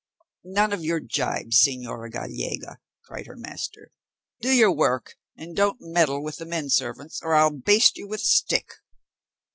"None 0.45 0.73
of 0.73 0.83
your 0.83 0.99
gibes, 0.99 1.63
señora 1.63 2.11
Gallega," 2.11 2.77
cried 3.05 3.27
her 3.27 3.35
master; 3.35 3.91
"do 4.39 4.49
your 4.49 4.71
work, 4.71 5.15
and 5.37 5.55
don't 5.55 5.77
meddle 5.79 6.23
with 6.23 6.37
the 6.37 6.45
men 6.47 6.71
servants, 6.71 7.21
or 7.21 7.35
I'll 7.35 7.51
baste 7.51 7.97
you 7.97 8.07
with 8.07 8.21
a 8.23 8.25
stick." 8.25 8.71